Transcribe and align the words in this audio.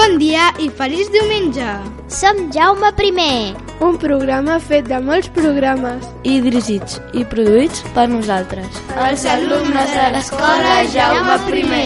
Bon 0.00 0.14
dia 0.16 0.46
i 0.56 0.70
feliç 0.72 1.10
diumenge! 1.12 1.72
Som 2.08 2.38
Jaume 2.54 2.88
I. 3.04 3.52
Un 3.84 3.98
programa 4.00 4.58
fet 4.58 4.86
de 4.88 4.96
molts 4.96 5.28
programes. 5.28 6.06
I 6.24 6.40
dirigits 6.40 6.96
i 7.12 7.24
produïts 7.28 7.82
per 7.92 8.06
nosaltres. 8.08 8.78
Els 8.96 9.26
alumnes 9.28 9.90
de 9.92 10.06
l'escola 10.14 10.78
Jaume 10.94 11.36
I. 11.76 11.82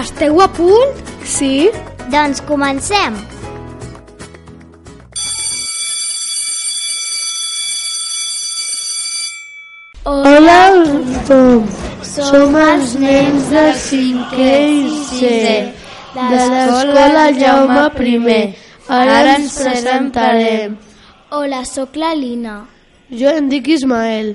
Esteu 0.00 0.40
a 0.42 0.48
punt? 0.48 0.96
Sí? 1.22 1.70
Doncs 2.10 2.42
comencem! 2.50 3.14
Hola 10.02 10.58
tothom. 11.28 11.70
Som 12.02 12.58
els 12.58 12.98
nens 12.98 13.54
de 13.54 13.64
5è 13.86 14.50
i 14.72 14.82
6è 15.12 15.81
de 16.14 16.42
l'escola 16.52 17.32
Jaume 17.38 17.84
I. 18.30 18.54
Ara 18.88 19.36
ens 19.36 19.54
presentarem. 19.58 20.76
Hola, 21.30 21.64
sóc 21.64 21.96
la 21.96 22.14
Lina. 22.14 22.66
Jo 23.10 23.28
em 23.30 23.48
dic 23.48 23.68
Ismael. 23.68 24.34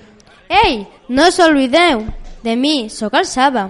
Ei, 0.50 0.86
no 1.10 1.28
us 1.28 1.40
oblideu 1.44 2.06
de 2.44 2.56
mi, 2.56 2.90
sóc 2.90 3.14
el 3.14 3.26
Saba. 3.26 3.68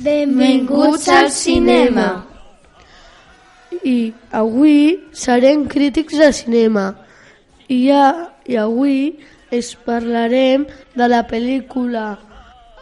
Benvinguts 0.00 1.08
al 1.08 1.30
cinema. 1.30 2.26
I 3.84 4.12
avui 4.32 4.98
serem 5.12 5.66
crítics 5.68 6.18
de 6.18 6.32
cinema. 6.32 6.94
I, 7.68 7.86
ja, 7.88 8.32
i 8.44 8.56
avui 8.56 9.18
es 9.50 9.74
parlarem 9.86 10.66
de 10.96 11.08
la 11.08 11.22
pel·lícula 11.28 12.18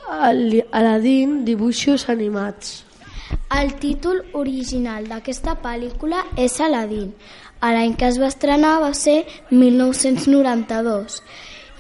Al- 0.09 0.65
Aladdin, 0.73 1.45
dibuixos 1.45 2.09
animats. 2.09 2.85
El 3.49 3.71
títol 3.81 4.19
original 4.37 5.07
d'aquesta 5.09 5.55
pel·lícula 5.63 6.21
és 6.37 6.59
Aladdin. 6.61 7.15
L'any 7.65 7.95
que 7.97 8.09
es 8.11 8.19
va 8.21 8.29
estrenar 8.29 8.75
va 8.83 8.91
ser 8.95 9.23
1992 9.51 11.23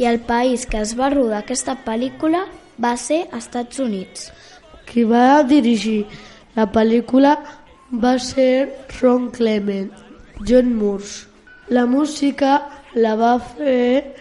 i 0.00 0.06
el 0.08 0.20
país 0.25 0.64
que 0.66 0.80
es 0.80 0.94
va 0.97 1.10
rodar 1.12 1.42
aquesta 1.42 1.75
pel·lícula 1.84 2.47
va 2.80 2.94
ser 2.97 3.27
Estats 3.36 3.83
Units. 3.84 4.30
Qui 4.88 5.05
va 5.05 5.42
dirigir 5.44 6.06
la 6.56 6.64
pel·lícula 6.72 7.34
va 7.92 8.14
ser 8.19 8.70
Ron 9.00 9.28
Clement, 9.36 9.91
John 10.48 10.72
Moores. 10.75 11.27
La 11.69 11.84
música 11.84 12.55
la 12.94 13.12
va 13.14 13.34
fer 13.38 14.16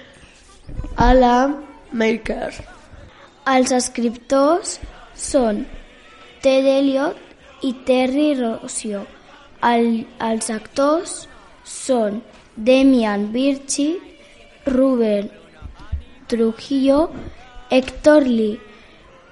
Alan 0.97 1.55
Maker. 1.93 2.51
Els 3.47 3.71
escriptors 3.71 4.75
són 5.15 5.63
Ted 6.43 6.67
Elliot 6.67 7.23
i 7.63 7.73
Terry 7.85 8.33
Rossio. 8.39 9.05
El, 9.63 10.05
els 10.21 10.49
actors 10.53 11.23
són 11.65 12.21
Demian 12.55 13.31
Birchi, 13.33 13.97
Ruben 14.67 15.29
Trujillo, 16.27 17.09
Héctor 17.69 18.27
Lee 18.27 18.59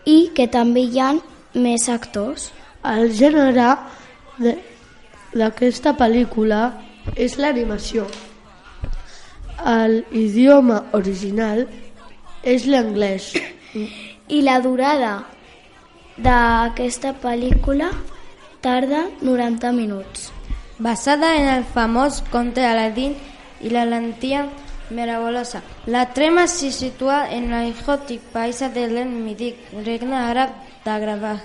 i 0.06 0.30
que 0.36 0.48
també 0.48 0.86
hi 0.88 1.00
ha 1.00 1.12
més 1.53 1.88
actors. 1.90 2.52
El 2.86 3.12
gènere 3.18 3.76
d'aquesta 5.36 5.96
pel·lícula 6.00 6.62
és 7.16 7.38
l'animació. 7.42 8.08
L'idioma 9.66 10.81
original 10.94 11.66
és 12.44 12.68
l'anglès. 12.70 13.34
I 14.30 14.42
la 14.46 14.59
durada 14.62 15.16
d'aquesta 16.18 17.16
pel·lícula 17.22 17.90
tarda 18.66 19.09
90 19.21 19.71
minuts. 19.73 20.31
Basada 20.80 21.35
en 21.38 21.47
el 21.47 21.63
famós 21.63 22.23
conte 22.33 22.66
Aladdin 22.66 23.13
i 23.61 23.69
la 23.69 23.83
lentilla 23.85 24.47
meravellosa. 24.89 25.61
La 25.85 26.07
trama 26.17 26.47
se 26.47 26.72
situa 26.72 27.30
en 27.30 27.53
el 27.53 27.75
país 28.34 28.59
de 28.59 28.88
l'Enmidic, 28.88 29.56
regne 29.85 30.17
àrab 30.17 30.50
d'Agrabah. 30.84 31.38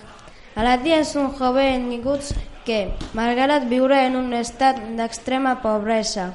Aladdin 0.57 1.03
és 1.03 1.13
un 1.15 1.29
joven 1.37 1.91
ningut 1.91 2.33
que, 2.65 2.89
malgrat 3.13 3.69
viure 3.69 4.01
en 4.07 4.17
un 4.17 4.33
estat 4.33 4.81
d'extrema 4.97 5.61
pobresa, 5.61 6.33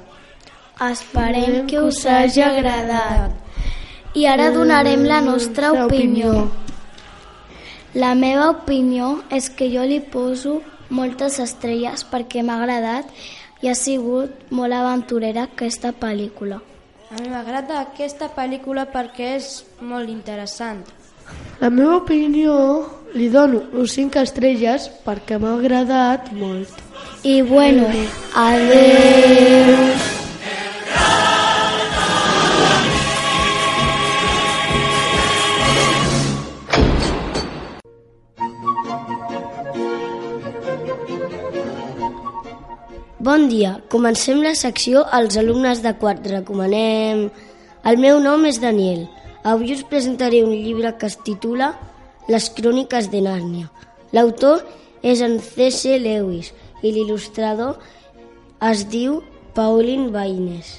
Esperem 0.78 1.66
que 1.66 1.80
us 1.82 2.06
hagi 2.06 2.44
agradat. 2.44 3.34
I 4.14 4.28
ara 4.28 4.52
donarem 4.52 5.04
la 5.04 5.22
nostra 5.22 5.74
opinió. 5.74 6.52
La 7.96 8.14
meva 8.14 8.50
opinió 8.52 9.24
és 9.32 9.50
que 9.50 9.72
jo 9.72 9.82
li 9.88 10.02
poso 10.02 10.60
moltes 10.90 11.40
estrelles 11.40 12.06
perquè 12.12 12.44
m'ha 12.44 12.60
agradat 12.62 13.10
i 13.62 13.70
ha 13.70 13.76
sigut 13.76 14.52
molt 14.52 14.74
aventurera 14.74 15.48
aquesta 15.50 15.94
pel·lícula. 15.94 16.62
a 17.12 17.22
mi 17.22 17.30
m'agrada 17.30 17.80
aquesta 17.80 18.28
pel·lícula 18.28 18.86
perquè 18.92 19.36
és 19.38 19.64
molt 19.82 20.10
interessant. 20.10 20.84
La 21.62 21.70
meva 21.70 21.98
opinió 21.98 22.56
li 23.14 23.30
dono 23.30 23.64
uns 23.74 23.96
5 23.98 24.20
estrelles 24.26 24.90
perquè 25.06 25.40
m'ha 25.40 25.56
agradat 25.60 26.32
molt. 26.34 26.70
I 27.24 27.42
bueno, 27.42 27.88
adeu. 28.36 30.25
Bon 43.26 43.48
dia, 43.50 43.80
comencem 43.90 44.44
la 44.44 44.52
secció 44.54 45.00
als 45.18 45.34
alumnes 45.42 45.80
de 45.82 45.96
quart. 45.98 46.28
Recomanem... 46.30 47.24
El 47.90 47.98
meu 47.98 48.20
nom 48.22 48.44
és 48.46 48.60
Daniel. 48.62 49.08
Avui 49.50 49.74
us 49.74 49.82
presentaré 49.90 50.44
un 50.46 50.52
llibre 50.54 50.92
que 51.00 51.10
es 51.10 51.16
titula 51.26 51.72
Les 52.30 52.52
cròniques 52.54 53.08
de 53.10 53.24
Nàrnia. 53.26 53.72
L'autor 54.14 54.62
és 55.02 55.24
en 55.26 55.40
C.C. 55.42 55.96
Lewis 56.04 56.52
i 56.84 56.92
l'il·lustrador 56.94 57.80
es 58.70 58.86
diu 58.94 59.18
Pauline 59.58 60.12
Baines. 60.14 60.70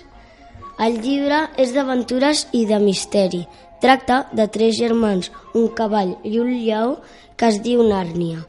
El 0.78 1.00
llibre 1.02 1.48
és 1.58 1.74
d'aventures 1.74 2.46
i 2.54 2.62
de 2.70 2.78
misteri. 2.84 3.42
Tracta 3.82 4.22
de 4.30 4.46
tres 4.54 4.78
germans, 4.78 5.32
un 5.54 5.66
cavall 5.74 6.14
i 6.22 6.38
un 6.38 6.54
lleó 6.54 7.00
que 7.34 7.50
es 7.50 7.58
diu 7.66 7.82
Nàrnia. 7.90 8.46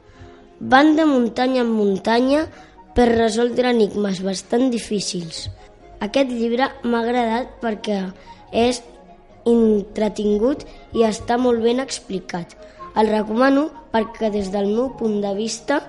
Van 0.59 0.93
de 0.97 1.09
muntanya 1.09 1.65
en 1.65 1.73
muntanya 1.73 2.45
per 2.97 3.11
resoldre 3.11 3.69
enigmes 3.69 4.23
bastant 4.25 4.71
difícils. 4.73 5.51
Aquest 6.01 6.31
llibre 6.33 6.65
m'ha 6.81 7.03
agradat 7.03 7.51
perquè 7.61 7.99
és 8.49 8.79
entretingut 9.45 10.63
i 10.97 11.05
està 11.05 11.37
molt 11.37 11.61
ben 11.61 11.77
explicat. 11.83 12.55
El 12.97 13.11
recomano 13.13 13.67
perquè 13.93 14.31
des 14.33 14.49
del 14.49 14.71
meu 14.71 14.89
punt 14.97 15.19
de 15.21 15.35
vista 15.37 15.83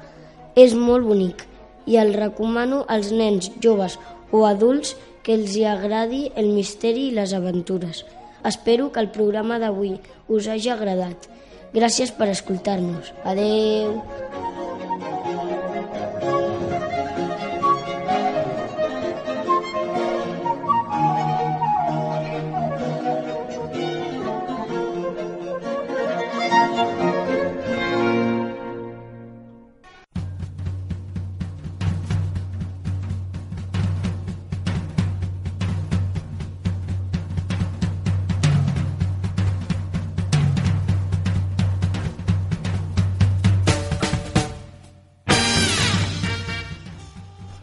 és 0.53 0.77
molt 0.77 1.09
bonic 1.09 1.47
i 1.89 1.97
el 1.97 2.13
recomano 2.13 2.83
als 2.93 3.09
nens, 3.09 3.49
joves 3.65 3.97
o 4.31 4.45
adults 4.45 4.93
que 5.25 5.33
els 5.33 5.57
hi 5.57 5.65
agradi 5.65 6.27
el 6.37 6.53
misteri 6.53 7.09
i 7.09 7.17
les 7.17 7.33
aventures. 7.33 8.05
Espero 8.45 8.93
que 8.93 9.01
el 9.01 9.09
programa 9.17 9.57
d'avui 9.57 9.97
us 10.29 10.53
hagi 10.53 10.77
agradat. 10.77 11.25
Gràcies 11.73 12.13
per 12.13 12.29
escoltar-nos. 12.37 13.15
Adeu. 13.25 13.97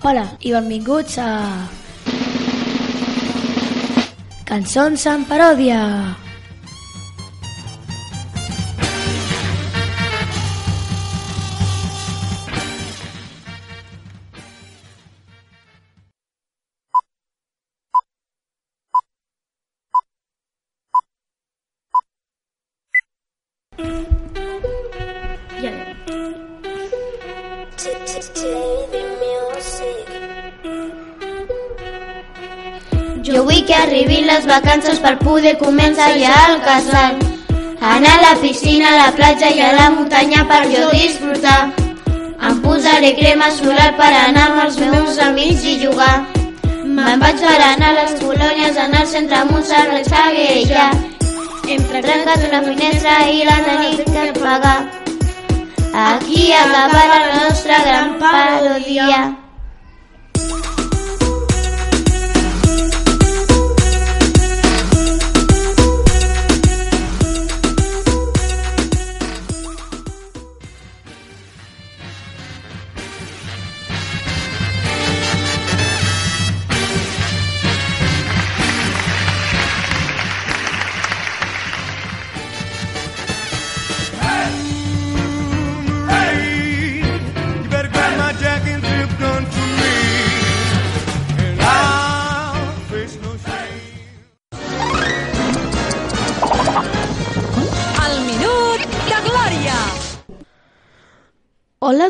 Hola 0.05 0.23
i 0.45 0.51
benvinguts 0.53 1.15
a... 1.17 1.29
Cançons 4.45 5.07
en 5.09 5.25
paròdia. 5.25 5.79
Les 34.45 34.61
vacances 34.61 34.99
per 35.01 35.17
poder 35.19 35.55
començar 35.57 36.11
ja 36.21 36.33
el 36.49 36.59
casal. 36.61 37.17
Anar 37.81 38.13
a 38.17 38.21
la 38.21 38.33
piscina, 38.41 38.89
a 38.89 38.97
la 38.97 39.11
platja 39.17 39.49
i 39.49 39.61
a 39.61 39.71
la 39.73 39.89
muntanya 39.91 40.43
per 40.49 40.61
jo 40.69 40.89
disfrutar. 40.91 41.71
Em 42.47 42.59
posaré 42.61 43.13
crema 43.17 43.49
solar 43.51 43.91
per 43.97 44.11
anar 44.13 44.45
amb 44.49 44.59
els 44.65 44.77
meus 44.77 45.17
amics 45.27 45.63
i 45.65 45.79
jugar. 45.81 46.25
Me'n 46.83 47.23
vaig 47.23 47.41
per 47.41 47.55
anar 47.69 47.89
a 47.93 47.95
les 48.01 48.13
colònies, 48.21 48.77
anar 48.77 49.01
al 49.01 49.07
centre 49.07 49.41
un 49.49 49.63
serrat 49.63 50.13
ja. 50.69 50.91
Hem 51.67 51.87
trencat 51.89 52.45
una 52.49 52.61
finestra 52.67 53.15
i 53.29 53.41
la 53.49 53.57
tenim 53.69 53.97
que 53.97 54.27
pagar. 54.39 54.77
Aquí 55.93 56.51
acaba 56.53 57.01
la 57.07 57.23
nostra 57.39 57.81
gran 57.87 58.19
parodia. 58.19 59.44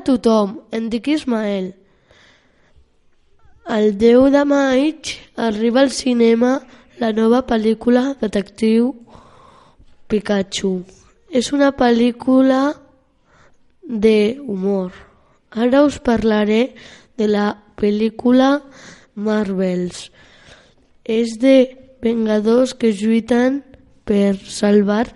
Tothom, 0.06 0.60
em 0.72 0.88
dic 0.94 1.10
Ismael. 1.10 1.74
El 3.66 3.96
10 3.98 4.30
de 4.36 4.44
maig 4.46 5.16
arriba 5.36 5.82
al 5.82 5.90
cinema 5.90 6.60
la 7.02 7.10
nova 7.12 7.42
pel·lícula 7.50 8.14
Detectiu 8.22 8.92
Pikachu. 10.08 10.84
És 11.34 11.50
una 11.52 11.72
pel·lícula 11.76 12.76
d'humor. 13.82 14.94
Ara 15.52 15.82
us 15.88 15.98
parlaré 15.98 16.76
de 17.18 17.28
la 17.32 17.48
pel·lícula 17.80 18.60
Marvels. 19.16 20.12
És 21.04 21.40
de 21.42 21.58
vengadors 22.06 22.76
que 22.78 22.94
lluiten 22.94 23.64
per 24.06 24.38
salvar 24.38 25.08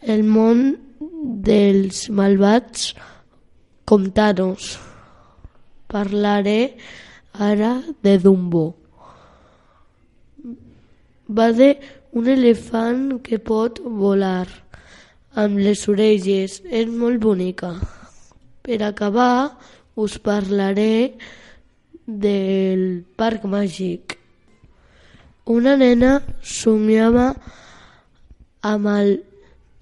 el 0.00 0.22
món 0.22 0.76
dels 1.42 2.06
malvats 2.14 2.92
com 3.86 4.10
Thanos. 4.10 4.76
Parlaré 5.86 6.76
ara 7.32 7.82
de 8.02 8.18
Dumbo. 8.18 8.74
Va 11.30 11.52
de 11.52 11.78
un 12.12 12.26
elefant 12.28 13.20
que 13.22 13.38
pot 13.38 13.78
volar 13.80 14.48
amb 15.38 15.62
les 15.62 15.86
orelles. 15.88 16.58
És 16.66 16.90
molt 16.90 17.22
bonica. 17.22 17.76
Per 18.66 18.82
acabar, 18.82 19.54
us 19.94 20.18
parlaré 20.18 21.14
del 22.06 23.04
parc 23.16 23.46
màgic. 23.46 24.18
Una 25.46 25.76
nena 25.78 26.18
somiava 26.42 27.30
amb 28.66 28.90
el 28.90 29.12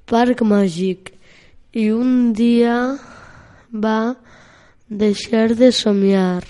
parc 0.05 0.45
màgic 0.45 1.15
i 1.73 1.89
un 1.89 2.35
dia 2.37 2.77
va 3.75 4.17
deixar 4.88 5.55
de 5.59 5.73
somiar. 5.73 6.44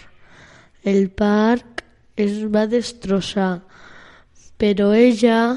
El 0.85 1.09
parc 1.09 1.83
es 2.17 2.45
va 2.53 2.67
destrossar, 2.69 3.65
però 4.61 4.93
ella 4.93 5.57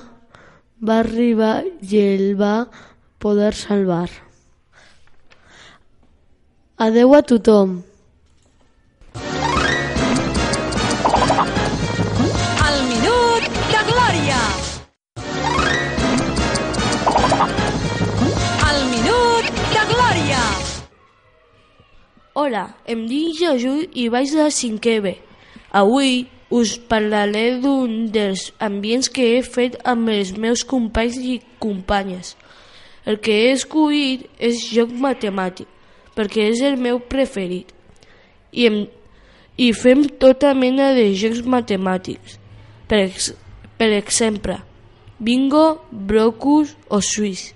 va 0.80 1.00
arribar 1.04 1.66
i 1.82 2.00
el 2.00 2.32
va 2.40 2.70
poder 3.20 3.54
salvar. 3.54 4.08
Adeu 6.78 7.14
a 7.18 7.22
tothom. 7.26 7.82
Hola, 22.38 22.76
em 22.86 23.00
dic 23.10 23.40
Joju 23.40 23.72
i 23.98 24.04
vaig 24.14 24.30
de 24.30 24.44
5è 24.54 25.00
B. 25.02 25.12
Avui 25.74 26.28
us 26.54 26.76
parlaré 26.78 27.56
d'un 27.64 28.12
dels 28.14 28.44
ambients 28.62 29.10
que 29.10 29.24
he 29.26 29.40
fet 29.42 29.80
amb 29.94 30.12
els 30.14 30.36
meus 30.38 30.62
companys 30.62 31.18
i 31.18 31.40
companyes. 31.58 32.36
El 33.10 33.18
que 33.26 33.34
he 33.40 33.48
escollit 33.56 34.28
és 34.38 34.62
joc 34.70 34.94
matemàtic, 35.06 35.66
perquè 36.14 36.46
és 36.52 36.62
el 36.62 36.78
meu 36.78 37.00
preferit. 37.14 37.74
I, 38.54 38.70
em, 38.70 38.78
i 39.58 39.72
fem 39.74 40.06
tota 40.22 40.54
mena 40.54 40.92
de 40.94 41.08
jocs 41.18 41.42
matemàtics. 41.42 42.38
Per, 42.86 43.02
ex, 43.08 43.32
per 43.82 43.90
exemple, 43.98 44.60
bingo, 45.18 45.66
brocus 45.90 46.78
o 46.86 47.02
suís. 47.02 47.48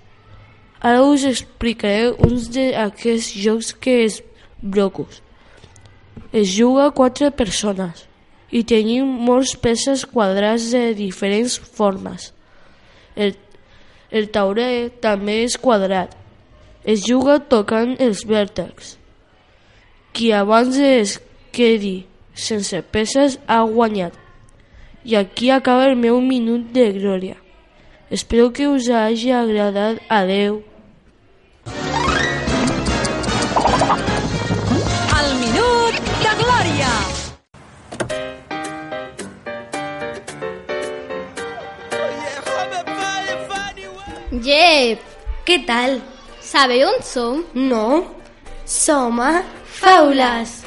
Ara 0.82 1.06
us 1.06 1.22
explicaré 1.30 2.10
uns 2.18 2.50
d'aquests 2.50 3.30
jocs 3.46 3.70
que 3.78 3.98
és 4.08 4.20
brocus. 4.62 5.20
Es 6.32 6.54
juga 6.56 6.86
a 6.86 6.94
quatre 6.94 7.30
persones 7.30 8.06
i 8.52 8.62
tenim 8.68 9.08
molts 9.26 9.54
peces 9.56 10.04
quadrats 10.08 10.70
de 10.72 10.92
diferents 10.96 11.58
formes. 11.58 12.30
El, 13.16 13.34
el 14.12 14.28
tauler 14.32 14.90
també 15.04 15.42
és 15.44 15.58
quadrat. 15.60 16.14
Es 16.84 17.04
juga 17.06 17.38
tocant 17.38 17.94
els 18.00 18.24
vèrtexs. 18.28 18.96
Qui 20.12 20.32
abans 20.36 20.76
es 20.76 21.18
quedi 21.52 22.02
sense 22.34 22.82
peces 22.92 23.38
ha 23.46 23.62
guanyat. 23.68 24.16
I 25.04 25.16
aquí 25.18 25.50
acaba 25.50 25.88
el 25.88 25.96
meu 25.96 26.20
minut 26.20 26.68
de 26.72 26.92
glòria. 26.92 27.36
Espero 28.10 28.52
que 28.52 28.68
us 28.68 28.88
hagi 28.88 29.32
agradat. 29.32 29.98
Adeu. 30.08 30.62
Jep, 44.42 44.98
¿Qué 45.44 45.60
tal? 45.60 46.02
¿sabe 46.40 46.84
on 46.84 47.00
som? 47.02 47.44
No, 47.54 48.04
som 48.64 49.20
a 49.20 49.44
Faules. 49.64 50.64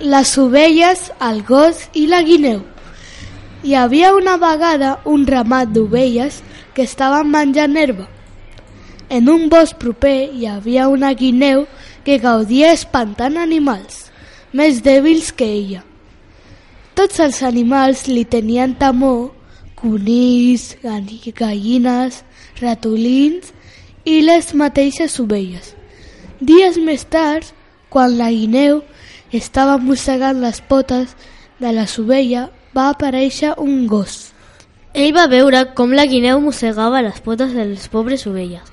Les 0.00 0.38
ovelles, 0.38 1.12
el 1.20 1.42
gos 1.44 1.84
i 1.92 2.06
la 2.08 2.22
guineu. 2.22 2.64
Hi 3.62 3.76
havia 3.76 4.14
una 4.16 4.38
vegada 4.40 4.98
un 5.04 5.26
ramat 5.26 5.68
d'ovelles 5.76 6.42
que 6.74 6.88
estaven 6.88 7.30
menjant 7.30 7.76
herba. 7.76 8.08
En 9.08 9.28
un 9.28 9.48
bosc 9.52 9.76
proper 9.76 10.30
hi 10.32 10.48
havia 10.48 10.88
una 10.88 11.12
guineu 11.12 11.66
que 12.04 12.18
gaudia 12.18 12.72
espantant 12.72 13.36
animals, 13.36 14.06
més 14.52 14.80
dèbils 14.82 15.32
que 15.32 15.44
ella. 15.44 15.84
Tots 16.94 17.18
els 17.20 17.42
animals 17.42 18.06
li 18.06 18.24
tenien 18.24 18.74
temor, 18.78 19.32
conills, 19.74 20.76
gall- 20.82 21.32
gallines, 21.34 22.22
ratolins 22.60 23.50
i 24.04 24.20
les 24.22 24.52
mateixes 24.54 25.18
ovelles. 25.20 25.74
Dies 26.40 26.78
més 26.78 27.04
tard, 27.04 27.44
quan 27.90 28.16
la 28.18 28.30
guineu 28.30 28.82
estava 29.32 29.78
mossegant 29.78 30.40
les 30.40 30.60
potes 30.60 31.16
de 31.58 31.72
la 31.72 31.86
ovella, 31.98 32.50
va 32.74 32.90
aparèixer 32.90 33.54
un 33.58 33.86
gos. 33.86 34.32
Ell 34.94 35.14
va 35.14 35.26
veure 35.26 35.74
com 35.74 35.90
la 35.92 36.06
guineu 36.06 36.40
mossegava 36.40 37.02
les 37.02 37.18
potes 37.20 37.52
de 37.54 37.64
les 37.66 37.88
pobres 37.88 38.26
ovelles 38.26 38.70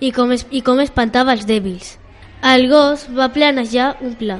i 0.00 0.12
com, 0.12 0.30
es, 0.34 0.46
i 0.50 0.60
com 0.62 0.78
espantava 0.80 1.32
els 1.34 1.46
dèbils. 1.46 1.96
El 2.42 2.68
gos 2.70 3.06
va 3.10 3.32
planejar 3.32 3.96
un 4.02 4.14
pla. 4.14 4.38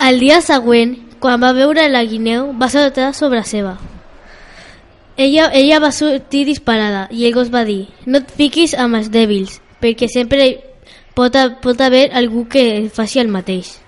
El 0.00 0.18
dia 0.18 0.40
següent, 0.40 0.96
quan 1.22 1.40
va 1.40 1.52
veure 1.54 1.86
la 1.88 2.02
guineu, 2.04 2.50
va 2.58 2.68
saltar 2.68 3.12
sobre 3.14 3.44
seva. 3.46 3.76
Ella, 5.16 5.50
ella 5.54 5.78
va 5.78 5.92
sortir 5.92 6.46
disparada 6.48 7.06
i 7.12 7.26
el 7.28 7.34
gos 7.36 7.52
va 7.52 7.62
dir 7.68 7.86
«No 8.06 8.18
et 8.18 8.32
fiquis 8.32 8.74
amb 8.74 8.98
els 8.98 9.12
dèbils, 9.14 9.60
perquè 9.78 10.08
sempre 10.10 10.48
pot, 11.14 11.36
pot 11.62 11.80
haver 11.80 12.08
algú 12.16 12.48
que 12.48 12.88
faci 12.92 13.20
el 13.22 13.30
mateix. 13.30 13.81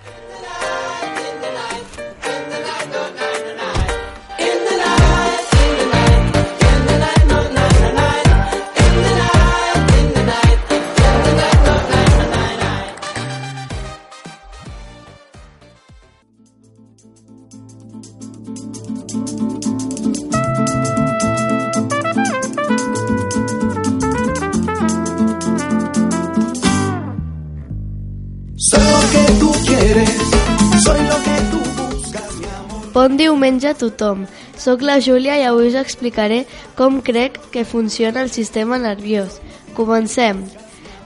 Bon 32.95 33.17
diumenge 33.19 33.67
a 33.67 33.75
tothom. 33.75 34.21
Soc 34.55 34.79
la 34.87 35.01
Júlia 35.03 35.33
i 35.35 35.41
avui 35.43 35.67
us 35.67 35.73
explicaré 35.75 36.45
com 36.77 37.01
crec 37.03 37.41
que 37.51 37.65
funciona 37.67 38.21
el 38.23 38.29
sistema 38.31 38.77
nerviós. 38.79 39.41
Comencem. 39.75 40.45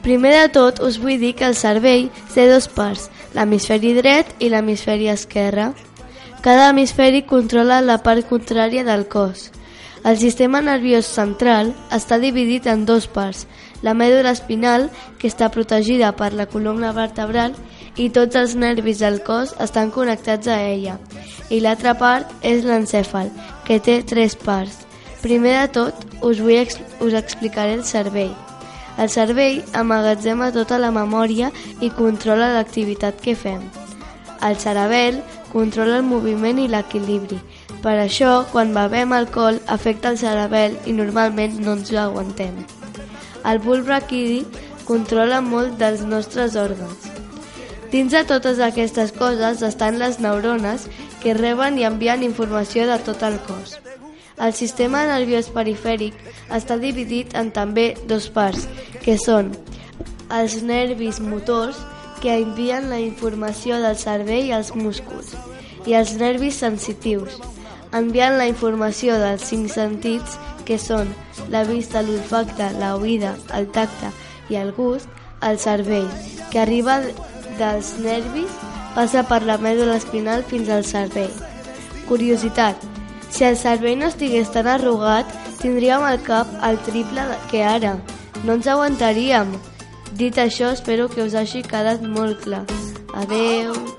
Primer 0.03 0.35
de 0.35 0.43
tot 0.53 0.83
us 0.85 0.99
vull 1.01 1.17
dir 1.17 1.33
que 1.33 1.47
el 1.49 1.57
cervell 1.57 2.11
té 2.35 2.45
dos 2.45 2.69
parts, 2.69 3.07
l'hemisferi 3.33 3.95
dret 3.97 4.29
i 4.37 4.51
l'hemisferi 4.53 5.09
esquerre. 5.09 5.71
Cada 6.45 6.69
hemisferi 6.69 7.23
controla 7.25 7.81
la 7.81 7.97
part 8.05 8.29
contrària 8.29 8.85
del 8.85 9.07
cos. 9.09 9.49
El 10.05 10.21
sistema 10.21 10.61
nerviós 10.61 11.09
central 11.09 11.73
està 11.89 12.21
dividit 12.21 12.69
en 12.69 12.85
dos 12.85 13.09
parts, 13.09 13.47
la 13.81 13.95
mèdula 13.97 14.29
espinal, 14.37 14.91
que 15.17 15.27
està 15.27 15.49
protegida 15.49 16.13
per 16.13 16.35
la 16.37 16.45
columna 16.45 16.93
vertebral, 16.93 17.57
i 17.57 17.78
tots 18.07 18.37
els 18.39 18.55
nervis 18.55 19.01
del 19.03 19.17
cos 19.27 19.51
estan 19.59 19.91
connectats 19.91 20.47
a 20.47 20.61
ella. 20.63 20.95
I 21.51 21.59
l'altra 21.59 21.97
part 21.99 22.31
és 22.47 22.63
l'encèfal, 22.63 23.27
que 23.67 23.81
té 23.83 23.99
tres 24.07 24.37
parts. 24.39 24.85
Primer 25.19 25.57
de 25.57 25.65
tot, 25.75 26.05
us, 26.23 26.39
vull 26.39 26.63
us 27.03 27.17
explicaré 27.19 27.75
el 27.75 27.83
cervell. 27.83 28.31
El 28.99 29.11
cervell 29.11 29.59
amagatzema 29.75 30.53
tota 30.55 30.79
la 30.79 30.93
memòria 30.95 31.51
i 31.83 31.91
controla 31.99 32.53
l'activitat 32.55 33.19
que 33.19 33.35
fem. 33.35 33.67
El 34.47 34.55
cerebel 34.55 35.19
controla 35.51 35.99
el 35.99 36.07
moviment 36.07 36.59
i 36.63 36.69
l'equilibri. 36.71 37.41
Per 37.83 37.95
això, 37.99 38.45
quan 38.51 38.73
bevem 38.75 39.11
alcohol, 39.15 39.59
afecta 39.67 40.13
el 40.13 40.19
cerebel 40.23 40.79
i 40.85 40.95
normalment 40.95 41.59
no 41.63 41.75
ens 41.79 41.91
l'aguantem. 41.95 42.63
El 43.43 43.59
bulb 43.63 43.87
raquidi 43.91 44.43
controla 44.87 45.39
molt 45.43 45.79
dels 45.79 46.03
nostres 46.07 46.55
òrgans. 46.59 47.08
Dins 47.89 48.13
de 48.13 48.21
totes 48.29 48.59
aquestes 48.61 49.11
coses 49.11 49.63
estan 49.65 49.97
les 49.97 50.19
neurones 50.21 50.85
que 51.23 51.33
reben 51.33 51.79
i 51.81 51.87
envien 51.87 52.21
informació 52.21 52.85
de 52.85 52.99
tot 53.01 53.23
el 53.25 53.39
cos. 53.47 53.79
El 54.37 54.53
sistema 54.53 55.01
nerviós 55.09 55.49
perifèric 55.51 56.13
està 56.53 56.77
dividit 56.79 57.33
en 57.35 57.49
també 57.51 57.95
dos 58.07 58.29
parts, 58.35 58.67
que 59.01 59.17
són 59.17 59.49
els 60.29 60.59
nervis 60.61 61.17
motors, 61.19 61.79
que 62.21 62.35
envien 62.37 62.91
la 62.91 62.99
informació 63.01 63.79
del 63.81 63.97
cervell 63.97 64.53
als 64.53 64.69
músculs, 64.75 65.33
i 65.89 65.97
els 65.97 66.13
nervis 66.21 66.59
sensitius, 66.61 67.39
enviant 67.95 68.37
la 68.37 68.47
informació 68.51 69.17
dels 69.17 69.49
cinc 69.49 69.71
sentits, 69.73 70.37
que 70.67 70.77
són 70.77 71.09
la 71.49 71.63
vista, 71.65 72.03
l'olfacte, 72.05 72.69
la 72.77 72.93
oïda, 73.01 73.33
el 73.57 73.65
tacte 73.73 74.13
i 74.53 74.61
el 74.61 74.75
gust, 74.77 75.09
al 75.41 75.57
cervell, 75.57 76.09
que 76.51 76.59
arriba 76.61 76.99
dels 77.59 77.93
nervis 78.01 78.55
passa 78.95 79.23
per 79.27 79.43
la 79.45 79.59
mèdula 79.61 79.99
espinal 79.99 80.45
fins 80.47 80.71
al 80.73 80.87
cervell. 80.87 81.35
Curiositat, 82.09 82.87
si 83.29 83.45
el 83.45 83.57
cervell 83.59 83.99
no 83.99 84.09
estigués 84.09 84.49
tan 84.55 84.67
arrugat, 84.67 85.29
tindríem 85.61 86.05
el 86.09 86.19
cap 86.25 86.49
al 86.65 86.81
triple 86.87 87.27
que 87.51 87.63
ara. 87.63 87.97
No 88.43 88.57
ens 88.57 88.67
aguantaríem. 88.67 89.53
Dit 90.17 90.41
això, 90.41 90.73
espero 90.73 91.09
que 91.11 91.23
us 91.27 91.37
hagi 91.37 91.63
quedat 91.63 92.01
molt 92.01 92.41
clar. 92.47 92.65
Adeu. 93.13 93.98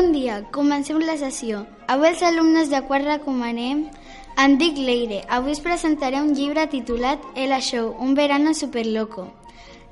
Bon 0.00 0.12
dia, 0.12 0.46
comencem 0.48 0.96
la 1.04 1.14
sessió. 1.20 1.58
Avui 1.92 2.08
els 2.08 2.22
alumnes 2.24 2.70
de 2.72 2.78
quart 2.88 3.04
recomanem 3.04 3.82
em 4.40 4.54
dic 4.56 4.78
Leire. 4.80 5.18
Avui 5.28 5.52
us 5.52 5.60
presentaré 5.60 6.22
un 6.24 6.30
llibre 6.32 6.64
titulat 6.72 7.26
El 7.36 7.52
Show, 7.60 7.90
un 8.00 8.14
verano 8.16 8.54
superloco. 8.54 9.26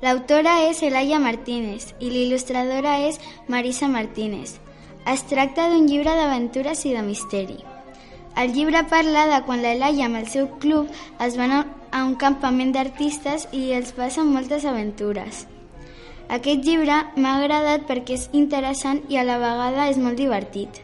L'autora 0.01 0.55
és 0.65 0.81
Elaya 0.81 1.19
Martínez 1.21 1.93
i 1.99 2.09
l'il·lustradora 2.09 2.95
és 3.05 3.21
Marisa 3.47 3.91
Martínez. 3.97 4.55
Es 5.05 5.27
tracta 5.29 5.69
d'un 5.69 5.85
llibre 5.85 6.17
d'aventures 6.17 6.83
i 6.89 6.95
de 6.97 7.05
misteri. 7.05 7.59
El 8.33 8.57
llibre 8.57 8.81
parla 8.89 9.27
de 9.29 9.43
quan 9.45 9.61
l'Elaya 9.61 10.09
amb 10.09 10.23
el 10.23 10.27
seu 10.33 10.49
club 10.57 10.89
es 11.21 11.37
van 11.37 11.53
a 11.53 11.63
un 12.01 12.17
campament 12.17 12.73
d'artistes 12.73 13.45
i 13.53 13.67
els 13.77 13.93
passen 13.93 14.33
moltes 14.33 14.65
aventures. 14.65 15.45
Aquest 16.29 16.61
llibre 16.61 16.95
m'ha 17.17 17.31
agradat 17.39 17.87
perquè 17.89 18.13
és 18.13 18.27
interessant 18.37 19.01
i 19.09 19.17
a 19.17 19.25
la 19.25 19.39
vegada 19.41 19.87
és 19.89 19.97
molt 19.97 20.19
divertit. 20.21 20.83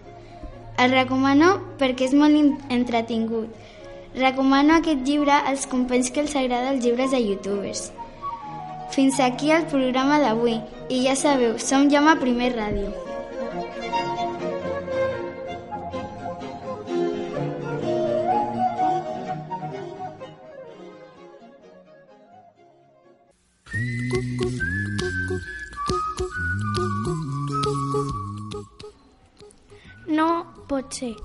El 0.81 0.89
recomano 0.91 1.51
perquè 1.77 2.09
és 2.09 2.17
molt 2.17 2.73
entretingut. 2.73 3.53
Recomano 4.17 4.79
aquest 4.79 5.05
llibre 5.05 5.37
als 5.37 5.69
companys 5.69 6.09
que 6.09 6.25
els 6.25 6.35
agrada 6.35 6.73
els 6.73 6.83
llibres 6.83 7.13
de 7.13 7.21
youtubers. 7.21 7.91
Fins 8.95 9.19
aquí 9.19 9.51
el 9.51 9.69
programa 9.69 10.17
d'avui 10.23 10.57
i 10.89 11.03
ja 11.05 11.15
sabeu, 11.19 11.59
som 11.59 11.91
Llama 11.93 12.17
Primer 12.21 12.55
Ràdio. 12.57 13.04
Ser. 30.99 31.15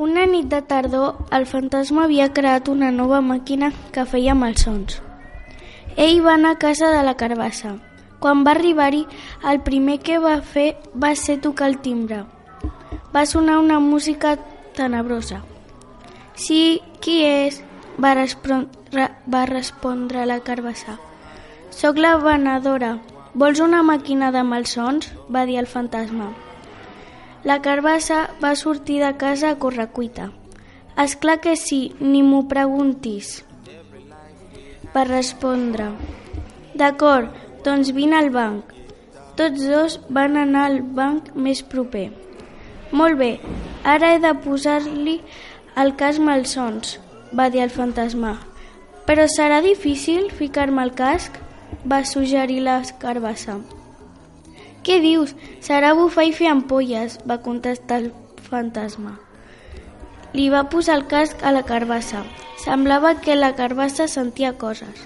Una 0.00 0.24
nit 0.26 0.48
de 0.48 0.62
tardor, 0.62 1.26
el 1.36 1.46
fantasma 1.46 2.04
havia 2.06 2.30
creat 2.32 2.68
una 2.72 2.90
nova 2.90 3.20
màquina 3.20 3.70
que 3.94 4.06
feia 4.08 4.34
malsons. 4.38 5.00
Ell 5.96 6.22
va 6.24 6.34
anar 6.38 6.54
a 6.54 6.60
casa 6.62 6.90
de 6.94 7.02
la 7.04 7.16
carbassa. 7.20 7.74
Quan 8.20 8.44
va 8.46 8.54
arribar-hi, 8.54 9.02
el 9.50 9.60
primer 9.66 9.98
que 10.06 10.18
va 10.22 10.38
fer 10.54 10.68
va 11.04 11.14
ser 11.16 11.40
tocar 11.44 11.68
el 11.72 11.78
timbre. 11.84 12.22
Va 13.14 13.26
sonar 13.26 13.58
una 13.58 13.80
música 13.80 14.36
tenebrosa. 14.76 15.42
Sí, 16.34 16.80
qui 17.00 17.20
és? 17.26 17.62
Va 18.00 18.14
respondre, 18.14 19.08
va 19.26 19.46
respondre 19.50 20.26
la 20.26 20.40
carbassa. 20.40 20.98
Soc 21.70 21.98
la 21.98 22.16
venedora. 22.22 22.98
Vols 23.34 23.60
una 23.60 23.82
màquina 23.82 24.30
de 24.32 24.42
malsons? 24.42 25.12
va 25.28 25.44
dir 25.46 25.58
el 25.60 25.66
fantasma. 25.66 26.32
La 27.44 27.62
carbassa 27.64 28.18
va 28.42 28.52
sortir 28.54 28.98
de 29.00 29.14
casa 29.16 29.50
a 29.50 29.58
correcuita. 29.62 30.26
És 31.00 31.14
clar 31.16 31.38
que 31.40 31.54
sí, 31.56 31.94
ni 32.00 32.20
m'ho 32.22 32.42
preguntis. 32.50 33.30
Va 34.92 35.06
respondre. 35.08 35.86
D'acord, 36.76 37.32
doncs 37.64 37.94
vine 37.96 38.18
al 38.18 38.28
banc. 38.34 38.74
Tots 39.40 39.64
dos 39.72 39.98
van 40.12 40.36
anar 40.36 40.66
al 40.68 40.80
banc 41.00 41.32
més 41.34 41.64
proper. 41.64 42.10
Molt 42.92 43.16
bé, 43.16 43.32
ara 43.96 44.12
he 44.12 44.20
de 44.20 44.36
posar-li 44.44 45.20
el 45.80 45.94
cas 45.96 46.18
malsons, 46.20 46.98
va 47.32 47.48
dir 47.48 47.64
el 47.64 47.72
fantasma. 47.72 48.36
Però 49.08 49.24
serà 49.30 49.62
difícil 49.64 50.28
ficar-me 50.30 50.84
el 50.84 50.92
casc? 50.98 51.40
va 51.90 52.04
suggerir 52.04 52.60
la 52.60 52.82
carbassa. 52.98 53.60
Què 54.90 54.96
dius? 54.98 55.36
Serà 55.62 55.92
bufar 55.94 56.24
i 56.26 56.32
fer 56.34 56.48
ampolles, 56.50 57.12
va 57.22 57.36
contestar 57.44 58.00
el 58.00 58.06
fantasma. 58.42 59.12
Li 60.34 60.48
va 60.50 60.64
posar 60.72 60.96
el 60.98 61.04
casc 61.12 61.44
a 61.46 61.52
la 61.54 61.62
carbassa. 61.68 62.24
Semblava 62.58 63.12
que 63.22 63.36
la 63.36 63.52
carbassa 63.54 64.08
sentia 64.10 64.50
coses. 64.58 65.04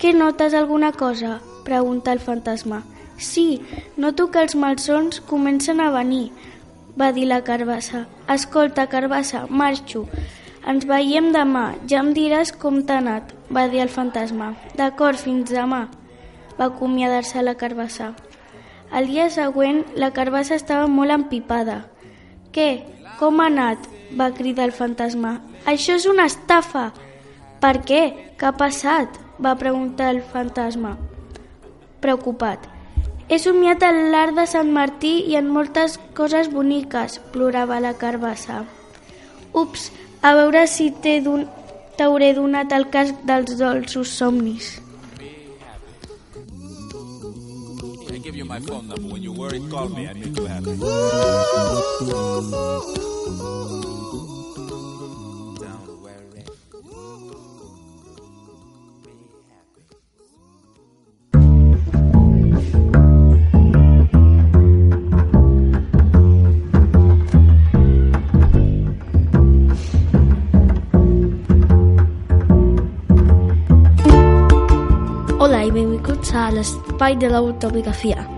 Què 0.00 0.14
notes 0.16 0.56
alguna 0.56 0.92
cosa? 1.02 1.34
pregunta 1.66 2.14
el 2.16 2.22
fantasma. 2.24 2.78
Sí, 3.18 3.60
noto 3.98 4.30
que 4.30 4.40
els 4.40 4.56
malsons 4.56 5.20
comencen 5.34 5.84
a 5.84 5.90
venir, 5.98 6.30
va 6.96 7.12
dir 7.12 7.28
la 7.28 7.42
carbassa. 7.44 8.06
Escolta, 8.38 8.88
carbassa, 8.88 9.44
marxo. 9.50 10.06
Ens 10.64 10.88
veiem 10.88 11.28
demà, 11.36 11.66
ja 11.92 12.00
em 12.00 12.14
diràs 12.16 12.56
com 12.56 12.80
t'ha 12.80 13.02
anat, 13.04 13.36
va 13.52 13.68
dir 13.68 13.84
el 13.84 13.92
fantasma. 13.92 14.54
D'acord, 14.80 15.20
fins 15.20 15.52
demà, 15.52 15.90
va 16.56 16.72
acomiadar-se 16.72 17.44
la 17.44 17.58
carbassa. 17.60 18.14
El 18.90 19.06
dia 19.06 19.28
següent, 19.30 19.84
la 19.94 20.10
carbassa 20.10 20.56
estava 20.58 20.88
molt 20.90 21.14
empipada. 21.14 21.84
Què? 22.54 22.70
Com 23.20 23.40
ha 23.40 23.46
anat? 23.46 23.86
va 24.18 24.32
cridar 24.34 24.64
el 24.66 24.72
fantasma. 24.74 25.36
Això 25.70 25.94
és 25.94 26.06
una 26.10 26.26
estafa! 26.26 26.88
Per 27.62 27.76
què? 27.86 28.02
Què 28.40 28.48
ha 28.48 28.56
passat? 28.58 29.20
va 29.40 29.54
preguntar 29.56 30.10
el 30.14 30.20
fantasma, 30.32 30.96
preocupat. 32.00 32.66
He 33.30 33.38
somiat 33.38 33.84
en 33.86 34.10
l'art 34.12 34.34
de 34.36 34.44
Sant 34.50 34.72
Martí 34.74 35.12
i 35.30 35.36
en 35.38 35.48
moltes 35.54 35.96
coses 36.18 36.50
boniques, 36.52 37.20
plorava 37.32 37.78
la 37.80 37.94
carbassa. 37.94 38.64
Ups, 39.54 39.88
a 40.20 40.34
veure 40.34 40.66
si 40.66 40.90
t'hauré 41.00 42.32
donat 42.34 42.74
el 42.76 42.90
cas 42.90 43.14
dels 43.24 43.56
dolços 43.60 44.12
somnis. 44.18 44.74
My 48.50 48.58
phone 48.58 48.88
number. 48.88 49.06
When 49.06 49.22
you're 49.22 49.32
worried, 49.32 49.70
call 49.70 49.88
me. 49.88 50.08
I 50.08 50.12
make 50.12 50.36
you 50.36 50.46
happy. 50.46 50.64
Don't 50.64 50.80
worry. 50.80 52.40
Hola 75.40 75.62
i 75.64 75.70
benvinguts 75.72 76.34
a 76.34 76.50
l'espai 76.52 77.16
de 77.16 77.30
l'autobiografia. 77.32 78.29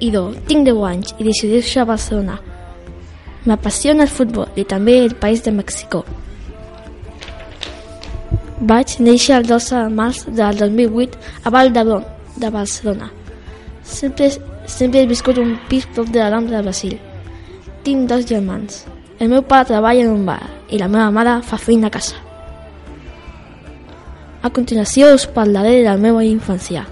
Ido, 0.00 0.32
tinc 0.48 0.66
10 0.66 0.84
anys 0.88 1.14
i 1.18 1.24
decideixo 1.26 1.80
a 1.82 1.88
Barcelona. 1.88 2.38
M'apassiona 3.46 4.04
el 4.04 4.10
futbol 4.12 4.48
i 4.60 4.64
també 4.68 4.98
el 5.00 5.14
país 5.16 5.44
de 5.44 5.52
Mèxico. 5.54 6.02
Vaig 8.60 8.96
néixer 8.98 9.36
el 9.38 9.46
12 9.46 9.76
de 9.76 9.94
març 9.94 10.24
del 10.40 10.58
2008 10.58 11.44
a 11.44 11.52
Val 11.54 11.72
d'Hebron, 11.72 12.04
de 12.36 12.50
Barcelona. 12.50 13.10
Sempre, 13.82 14.30
sempre 14.66 15.02
he 15.02 15.06
viscut 15.06 15.38
un 15.38 15.56
pis 15.70 15.86
prop 15.94 16.10
de 16.10 16.20
la 16.20 16.30
Rambla 16.34 16.58
de 16.58 16.66
Brasil. 16.66 16.98
Tinc 17.86 18.08
dos 18.10 18.26
germans. 18.26 18.84
El 19.18 19.30
meu 19.30 19.42
pare 19.42 19.70
treballa 19.70 20.04
en 20.04 20.12
un 20.12 20.26
bar 20.26 20.42
i 20.68 20.78
la 20.78 20.90
meva 20.90 21.10
mare 21.14 21.38
fa 21.42 21.56
feina 21.56 21.88
a 21.88 21.94
casa. 21.94 22.18
A 24.42 24.50
continuació 24.50 25.14
us 25.14 25.26
parlaré 25.26 25.78
de 25.80 25.88
la 25.88 25.96
meva 25.96 26.26
infància. 26.26 26.84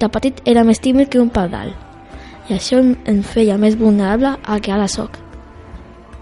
De 0.00 0.08
petit 0.08 0.42
era 0.44 0.64
més 0.64 0.80
tímid 0.80 1.08
que 1.08 1.20
un 1.22 1.30
pardal 1.30 1.72
i 2.48 2.54
això 2.56 2.80
em 2.80 3.22
feia 3.22 3.56
més 3.58 3.76
vulnerable 3.78 4.34
a 4.44 4.58
que 4.60 4.72
ara 4.72 4.88
sóc. 4.88 5.16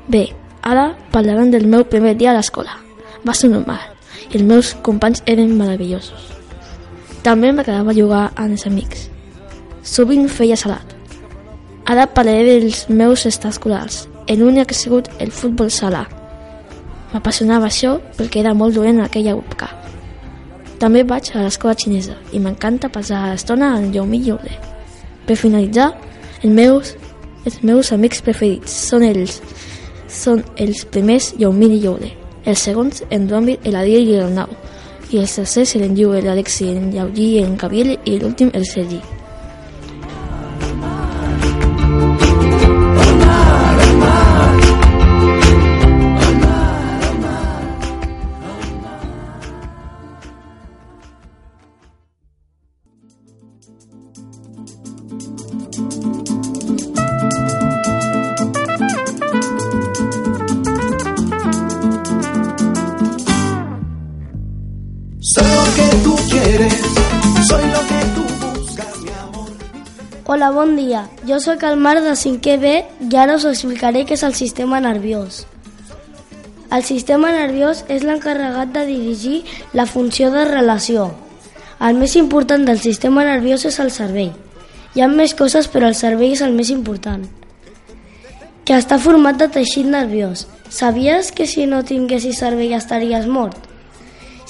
Bé, 0.08 0.28
ara 0.62 0.92
parlaran 1.10 1.50
del 1.50 1.66
meu 1.66 1.84
primer 1.84 2.14
dia 2.16 2.30
a 2.30 2.36
l'escola. 2.36 2.78
Va 3.26 3.34
ser 3.34 3.50
normal 3.50 3.92
i 4.30 4.38
els 4.38 4.46
meus 4.46 4.72
companys 4.86 5.22
eren 5.26 5.56
meravellosos. 5.58 6.30
També 7.22 7.52
m'agradava 7.52 7.94
jugar 7.94 8.24
amb 8.34 8.56
els 8.56 8.66
amics. 8.66 9.08
Sovint 9.82 10.28
feia 10.30 10.56
salat. 10.56 10.96
Ara 11.86 12.06
parlaré 12.06 12.58
dels 12.60 12.86
meus 12.88 13.26
estats 13.26 13.56
escolars. 13.56 14.06
El 14.26 14.42
únic 14.42 14.70
que 14.70 14.74
ha 14.74 14.78
sigut 14.78 15.10
el 15.20 15.30
futbol 15.34 15.70
sala. 15.70 16.06
M'apassionava 17.12 17.66
això 17.68 17.98
perquè 18.16 18.40
era 18.40 18.54
molt 18.54 18.74
dolent 18.74 19.00
en 19.00 19.04
aquella 19.04 19.34
època. 19.34 19.68
També 20.82 21.02
vaig 21.06 21.30
a 21.34 21.42
l'escola 21.44 21.74
xinesa 21.78 22.16
i 22.32 22.40
m'encanta 22.42 22.90
passar 22.90 23.28
l'estona 23.28 23.74
en 23.78 23.92
Yomi 23.94 24.22
Yole. 24.26 24.54
Per 25.26 25.36
finalitzar, 25.38 25.92
els 26.42 26.52
meus, 26.52 26.96
els 27.46 27.62
meus 27.62 27.92
amics 27.94 28.22
preferits 28.26 28.74
són 28.90 29.06
els, 29.06 29.38
són 30.10 30.42
els 30.58 30.84
primers 30.90 31.32
Yomi 31.38 31.70
i 31.76 31.80
Yole, 31.84 32.10
els 32.44 32.66
segons 32.66 33.04
en 33.10 33.28
Rombi, 33.30 33.58
el 33.64 33.78
Adiel 33.78 34.10
i 34.10 34.18
el 34.18 34.34
Nau, 34.34 34.50
i 35.12 35.22
els 35.22 35.38
tercers 35.38 35.76
en 35.78 35.96
Yu, 35.96 36.12
l'Alexi, 36.18 36.72
en 36.74 36.92
Yauji, 36.94 37.32
en 37.44 37.56
Gabriel 37.56 37.98
i 38.04 38.18
l'últim 38.18 38.50
el 38.54 38.66
Sergi. 38.66 39.21
Que 65.74 65.96
tú 66.04 66.16
quieres, 66.30 66.74
soy 67.46 67.64
lo 67.66 67.80
que 67.80 68.00
tú 68.14 68.22
buscas, 68.46 69.00
mi 69.00 69.10
amor. 69.10 69.50
Hola, 70.26 70.50
bon 70.50 70.76
dia. 70.76 71.08
Jo 71.26 71.40
sóc 71.40 71.62
el 71.62 71.76
Marc 71.76 72.02
de 72.02 72.12
5è 72.12 72.58
B 72.60 72.74
i 73.10 73.16
ara 73.16 73.36
us 73.36 73.46
explicaré 73.48 74.04
què 74.04 74.14
és 74.18 74.22
el 74.22 74.34
sistema 74.34 74.80
nerviós. 74.80 75.46
El 76.72 76.84
sistema 76.84 77.32
nerviós 77.32 77.84
és 77.88 78.04
l'encarregat 78.04 78.72
de 78.72 78.86
dirigir 78.86 79.42
la 79.72 79.86
funció 79.86 80.30
de 80.32 80.44
relació. 80.48 81.10
El 81.80 81.98
més 82.00 82.16
important 82.16 82.64
del 82.64 82.80
sistema 82.80 83.24
nerviós 83.24 83.66
és 83.68 83.78
el 83.80 83.90
cervell. 83.90 84.32
Hi 84.94 85.02
ha 85.02 85.08
més 85.08 85.34
coses, 85.34 85.68
però 85.68 85.88
el 85.88 85.96
cervell 85.96 86.32
és 86.32 86.44
el 86.44 86.52
més 86.52 86.70
important. 86.70 87.24
Que 88.64 88.76
està 88.78 88.98
format 89.00 89.36
de 89.40 89.48
teixit 89.48 89.88
nerviós. 89.88 90.46
Sabies 90.70 91.32
que 91.32 91.46
si 91.46 91.66
no 91.66 91.82
tinguessis 91.84 92.38
cervell 92.40 92.76
estaries 92.76 93.26
mort? 93.26 93.71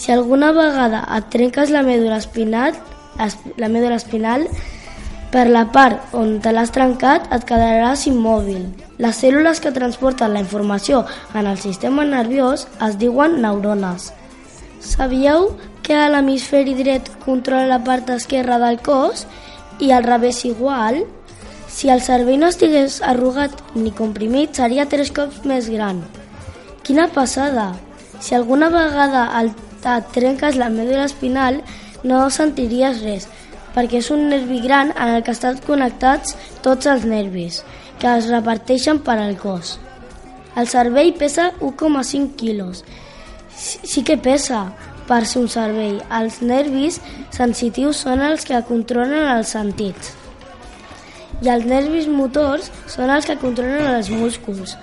Si 0.03 0.11
alguna 0.11 0.49
vegada 0.51 1.05
et 1.17 1.29
trenques 1.31 1.71
la 1.71 1.85
mèdula 1.87 2.17
espinal, 2.19 2.73
es- 3.25 3.37
la 3.57 3.69
mèdula 3.71 4.01
espinal, 4.01 4.49
per 5.31 5.45
la 5.49 5.63
part 5.71 6.13
on 6.13 6.41
te 6.43 6.51
l'has 6.53 6.73
trencat 6.75 7.29
et 7.33 7.45
quedaràs 7.47 8.03
immòbil. 8.11 8.65
Les 8.99 9.21
cèl·lules 9.23 9.61
que 9.63 9.71
transporten 9.71 10.35
la 10.35 10.41
informació 10.43 11.05
en 11.35 11.47
el 11.47 11.59
sistema 11.59 12.05
nerviós 12.05 12.67
es 12.89 12.99
diuen 12.99 13.39
neurones. 13.45 14.11
Sabíeu 14.81 15.53
que 15.87 15.95
l'hemisferi 16.11 16.75
dret 16.75 17.09
controla 17.25 17.71
la 17.71 17.79
part 17.85 18.11
esquerra 18.11 18.59
del 18.59 18.81
cos 18.83 19.27
i 19.79 19.93
al 19.93 20.03
revés 20.03 20.45
igual? 20.45 21.05
Si 21.69 21.89
el 21.89 22.03
cervell 22.03 22.41
no 22.41 22.49
estigués 22.49 23.01
arrugat 23.03 23.53
ni 23.77 23.93
comprimit, 23.93 24.53
seria 24.55 24.89
tres 24.91 25.13
cops 25.13 25.45
més 25.45 25.71
gran. 25.71 26.03
Quina 26.83 27.07
passada! 27.09 27.73
Si 28.19 28.35
alguna 28.35 28.69
vegada 28.69 29.41
el, 29.41 29.53
et 29.85 30.11
trenques 30.15 30.59
la 30.59 30.71
mèdula 30.73 31.07
espinal, 31.09 31.61
no 32.05 32.25
sentiries 32.31 33.03
res, 33.03 33.29
perquè 33.75 34.01
és 34.03 34.11
un 34.15 34.29
nervi 34.31 34.61
gran 34.65 34.93
en 34.93 35.17
el 35.17 35.25
que 35.27 35.35
estan 35.35 35.61
connectats 35.67 36.37
tots 36.65 36.89
els 36.91 37.07
nervis, 37.09 37.63
que 37.99 38.11
es 38.19 38.31
reparteixen 38.31 39.03
per 39.07 39.19
al 39.19 39.37
cos. 39.41 39.79
El 40.57 40.69
cervell 40.69 41.15
pesa 41.17 41.51
1,5 41.61 42.35
quilos. 42.37 42.85
Sí, 43.57 43.79
sí 43.85 44.03
que 44.05 44.19
pesa 44.19 44.67
per 45.09 45.25
ser 45.27 45.45
un 45.45 45.53
cervell. 45.53 46.03
Els 46.11 46.43
nervis 46.43 47.01
sensitius 47.33 48.03
són 48.05 48.25
els 48.25 48.45
que 48.49 48.61
controlen 48.69 49.31
els 49.37 49.55
sentits 49.57 50.17
i 51.43 51.51
els 51.51 51.67
nervis 51.67 52.07
motors 52.07 52.71
són 52.91 53.11
els 53.11 53.27
que 53.27 53.39
controlen 53.41 53.97
els 53.97 54.11
músculs. 54.15 54.77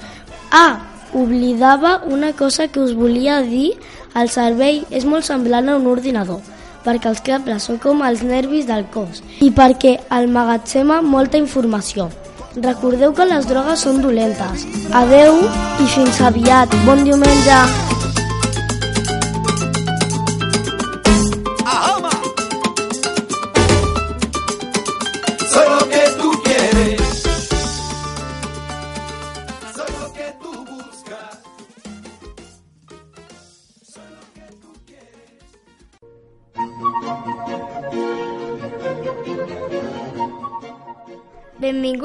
Ah, 0.52 0.80
oblidava 1.14 2.02
una 2.06 2.34
cosa 2.34 2.68
que 2.68 2.80
us 2.80 2.96
volia 2.96 3.42
dir. 3.42 3.74
El 4.16 4.30
cervell 4.30 4.86
és 4.90 5.06
molt 5.06 5.28
semblant 5.28 5.70
a 5.70 5.76
un 5.78 5.86
ordinador, 5.88 6.42
perquè 6.86 7.12
els 7.12 7.22
cables 7.22 7.68
són 7.70 7.78
com 7.84 8.02
els 8.06 8.24
nervis 8.26 8.66
del 8.70 8.88
cos 8.94 9.22
i 9.46 9.52
perquè 9.54 10.00
almagatzema 10.10 11.02
molta 11.02 11.38
informació. 11.38 12.10
Recordeu 12.58 13.14
que 13.14 13.30
les 13.30 13.46
drogues 13.48 13.86
són 13.86 14.02
dolentes. 14.02 14.66
Adeu 15.04 15.44
i 15.80 15.88
fins 15.94 16.22
aviat. 16.32 16.74
Bon 16.88 17.06
diumenge. 17.06 17.99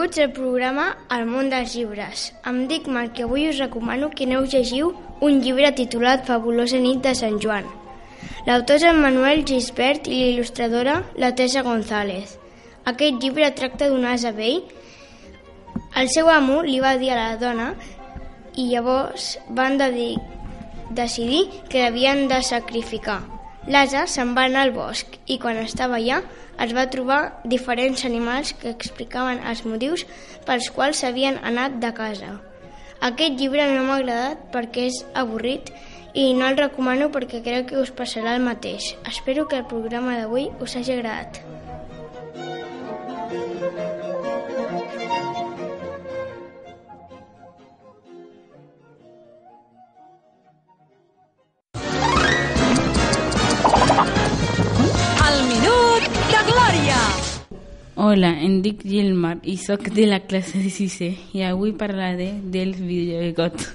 Benvinguts 0.04 0.20
al 0.20 0.32
programa 0.36 0.82
El 1.16 1.22
món 1.24 1.46
dels 1.48 1.72
llibres. 1.72 2.24
Em 2.44 2.58
dic 2.68 2.90
Marc 2.92 3.16
i 3.16 3.22
avui 3.24 3.46
us 3.48 3.60
recomano 3.62 4.10
que 4.12 4.26
aneu 4.28 4.44
llegiu 4.44 4.90
un 5.24 5.38
llibre 5.40 5.70
titulat 5.78 6.26
Fabulosa 6.26 6.76
nit 6.76 7.00
de 7.00 7.14
Sant 7.16 7.38
Joan. 7.40 7.64
L'autor 8.44 8.76
és 8.76 8.84
en 8.84 9.00
Manuel 9.00 9.46
Gisbert 9.48 10.10
i 10.12 10.18
l'il·lustradora 10.18 10.98
la 11.16 11.30
Tessa 11.32 11.62
González. 11.64 12.36
Aquest 12.84 13.16
llibre 13.22 13.48
tracta 13.56 13.88
d'un 13.88 14.04
ase 14.04 14.34
vell. 14.36 14.60
El 15.96 16.12
seu 16.12 16.28
amo 16.28 16.60
li 16.68 16.82
va 16.84 16.98
dir 17.00 17.14
a 17.14 17.22
la 17.22 17.38
dona 17.40 17.70
i 18.60 18.68
llavors 18.74 19.38
van 19.48 19.80
de 19.80 19.88
decidir 21.00 21.46
que 21.70 21.80
l'havien 21.80 22.28
de 22.28 22.42
sacrificar. 22.44 23.22
L'asa 23.64 24.02
se'n 24.12 24.34
va 24.36 24.42
anar 24.44 24.66
al 24.66 24.74
bosc 24.76 25.14
i 25.24 25.38
quan 25.40 25.56
estava 25.56 25.96
allà 25.96 26.18
es 26.64 26.74
va 26.76 26.84
trobar 26.92 27.20
diferents 27.52 28.04
animals 28.04 28.52
que 28.60 28.68
explicaven 28.74 29.40
els 29.52 29.64
motius 29.64 30.04
pels 30.44 30.68
quals 30.76 31.00
s'havien 31.00 31.40
anat 31.52 31.80
de 31.80 31.92
casa. 31.96 32.34
Aquest 33.08 33.40
llibre 33.40 33.64
no 33.72 33.86
m'ha 33.88 33.98
agradat 34.02 34.44
perquè 34.52 34.86
és 34.90 35.00
avorrit 35.24 35.72
i 36.12 36.28
no 36.36 36.52
el 36.52 36.60
recomano 36.60 37.08
perquè 37.16 37.40
crec 37.48 37.72
que 37.72 37.80
us 37.80 37.96
passarà 38.02 38.36
el 38.36 38.44
mateix. 38.44 38.92
Espero 39.08 39.48
que 39.48 39.62
el 39.62 39.68
programa 39.74 40.20
d'avui 40.20 40.50
us 40.60 40.76
hagi 40.76 40.98
agradat. 40.98 41.53
Hola, 58.04 58.34
em 58.44 58.58
dic 58.60 58.82
Gilmar 58.84 59.38
i 59.48 59.54
sóc 59.56 59.86
de 59.96 60.04
la 60.04 60.18
de 60.28 60.40
sisè 60.44 61.06
i 61.32 61.40
avui 61.40 61.70
parlaré 61.72 62.26
dels 62.52 62.76
videojocs. 62.76 63.70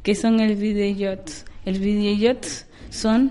Què 0.00 0.14
són 0.16 0.38
els 0.40 0.54
videojocs? 0.56 1.42
Els 1.68 1.78
videojocs 1.82 2.54
són 2.88 3.26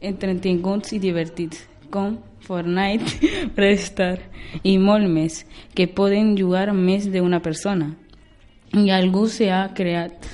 entretinguts 0.00 0.92
i 0.94 1.00
divertits, 1.02 1.64
com 1.90 2.20
Fortnite, 2.46 3.30
Prestar 3.56 4.20
i 4.62 4.76
molt 4.78 5.10
més, 5.10 5.40
que 5.74 5.88
poden 5.88 6.36
jugar 6.38 6.70
més 6.72 7.08
d'una 7.10 7.40
persona. 7.42 7.88
I 8.78 8.92
algú 8.94 9.24
s'ha 9.26 9.64
creat 9.74 10.28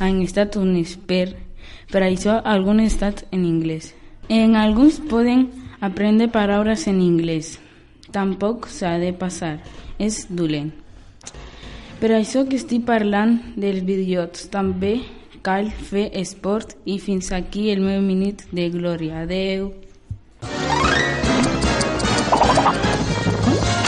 en 0.00 0.18
Estats 0.24 0.58
Units 0.58 0.96
per, 1.06 1.36
per 1.92 2.02
això 2.02 2.40
alguns 2.42 2.88
estats 2.90 3.28
en 3.30 3.46
anglès. 3.46 3.92
En 4.28 4.56
alguns 4.56 4.98
poden 4.98 5.52
aprendre 5.78 6.26
paraules 6.26 6.88
en 6.90 6.98
anglès. 6.98 7.60
Tampoc 8.12 8.68
s'ha 8.70 8.96
de 9.02 9.12
passar, 9.16 9.56
és 9.98 10.26
dolent. 10.30 10.72
Per 12.00 12.10
això 12.12 12.44
que 12.44 12.58
estic 12.60 12.84
parlant 12.84 13.38
dels 13.56 13.82
videojocs, 13.88 14.48
també 14.52 14.98
cal 15.46 15.70
fer 15.90 16.10
esport 16.20 16.74
i 16.84 16.98
fins 17.00 17.32
aquí 17.32 17.70
el 17.72 17.80
meu 17.80 18.02
minut 18.02 18.44
de 18.52 18.68
glòria. 18.74 19.22
Adeu. 19.24 19.72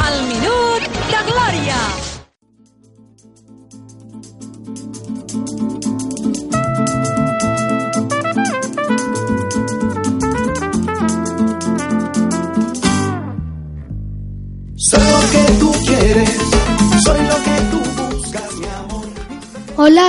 El 0.08 0.20
minut 0.32 0.92
de 1.12 1.24
glòria. 1.32 1.97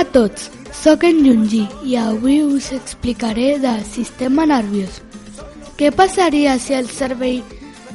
A 0.00 0.04
tots, 0.08 0.46
sóc 0.72 1.02
en 1.04 1.18
Junji 1.20 1.66
i 1.84 1.96
avui 2.00 2.38
us 2.40 2.70
explicaré 2.72 3.58
del 3.60 3.82
sistema 3.84 4.46
nerviós. 4.48 4.94
Què 5.76 5.90
passaria 5.92 6.54
si 6.56 6.72
el 6.72 6.88
cervell 6.88 7.42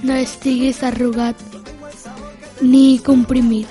no 0.06 0.14
estigués 0.14 0.84
arrugat 0.86 1.42
ni 2.62 3.00
comprimit? 3.08 3.66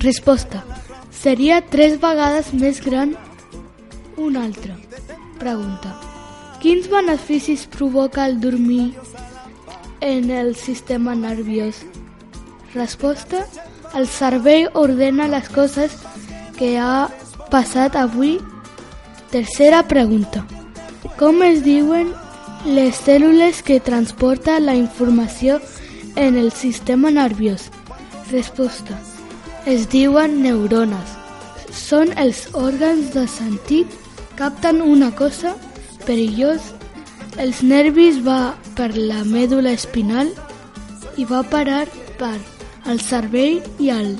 Resposta. 0.00 0.62
Seria 1.12 1.60
tres 1.60 1.98
vegades 2.00 2.54
més 2.56 2.80
gran 2.80 3.12
una 4.16 4.46
altra. 4.46 4.78
Pregunta. 5.42 5.92
Quins 6.64 6.88
beneficis 6.88 7.66
provoca 7.66 8.24
el 8.24 8.40
dormir 8.40 8.94
en 10.00 10.30
el 10.30 10.54
sistema 10.56 11.14
nerviós? 11.14 11.84
Resposta. 12.72 13.44
El 13.92 14.08
cervell 14.08 14.70
ordena 14.72 15.28
les 15.28 15.52
coses 15.52 16.00
que 16.60 16.76
ha 16.78 17.08
passat 17.50 17.96
avui. 17.96 18.36
Tercera 19.32 19.82
pregunta. 19.88 20.44
Com 21.16 21.40
es 21.46 21.62
diuen 21.64 22.10
les 22.66 22.98
cèl·lules 23.06 23.62
que 23.64 23.80
transporten 23.80 24.66
la 24.66 24.74
informació 24.76 25.56
en 26.16 26.36
el 26.36 26.52
sistema 26.52 27.10
nerviós? 27.10 27.70
Resposta. 28.30 28.98
Es 29.64 29.88
diuen 29.88 30.42
neurones. 30.42 31.16
Són 31.72 32.12
els 32.20 32.44
òrgans 32.52 33.14
de 33.14 33.24
sentit, 33.30 33.88
capten 34.36 34.82
una 34.84 35.10
cosa 35.16 35.54
perillós. 36.04 36.74
Els 37.40 37.62
nervis 37.62 38.20
va 38.26 38.56
per 38.76 38.90
la 38.98 39.24
mèdula 39.24 39.72
espinal 39.72 40.34
i 41.16 41.24
va 41.24 41.40
parar 41.46 41.86
per 42.20 42.36
al 42.84 43.00
cervell 43.00 43.62
i 43.78 43.88
el 43.94 44.18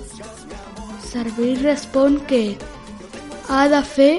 cervell 1.10 1.62
respon 1.62 2.20
que 2.30 2.56
ha 3.48 3.66
de 3.68 3.82
fer 3.82 4.14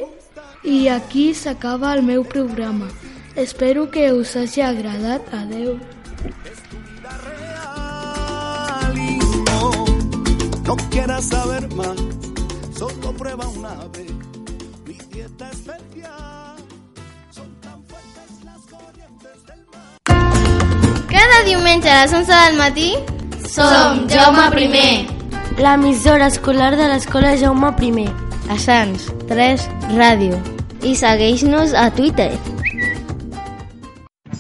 i 0.63 0.88
aquí 0.91 1.34
s'acaba 1.34 1.93
el 1.95 2.04
meu 2.04 2.23
programa. 2.23 2.89
Espero 3.36 3.89
que 3.89 4.12
us 4.12 4.36
hagi 4.36 4.62
agradat. 4.62 5.34
Adeu. 5.34 5.80
No 10.65 10.77
quieras 10.89 11.25
saber 11.25 11.67
más, 11.75 11.97
solo 12.77 13.13
prueba 13.13 13.47
una 13.47 13.75
vez. 13.93 14.12
Mi 14.86 14.97
dieta 15.12 15.49
especial. 15.49 16.56
Son 17.30 17.49
tan 17.62 17.84
fuertes 17.88 18.30
las 18.45 18.62
corrientes 18.67 19.38
del 19.47 19.65
mar. 19.71 21.08
Cada 21.08 21.43
diumenge 21.43 21.89
a 21.89 22.04
les 22.04 22.13
11 22.13 22.32
del 22.32 22.58
matí 22.58 22.95
Som 23.49 24.08
Jaume 24.08 24.63
I. 24.63 25.20
L'emissora 25.62 26.26
escolar 26.26 26.71
de 26.76 26.88
l'escola 26.89 27.36
Jaume 27.38 27.69
I. 27.86 28.08
A 28.50 28.58
Sants 28.58 29.04
3 29.30 29.67
Ràdio. 29.93 30.39
I 30.82 30.95
segueix-nos 30.97 31.76
a 31.78 31.86
Twitter. 31.93 32.32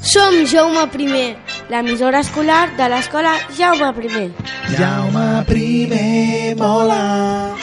Som 0.01 0.41
Jaume 0.49 0.87
I, 0.97 1.35
l'emissora 1.69 2.25
escolar 2.25 2.71
de 2.75 2.89
l'escola 2.89 3.37
Jaume 3.53 3.93
I. 4.09 4.31
Jaume 4.79 5.27
primer 5.45 6.55
mola. 6.57 7.60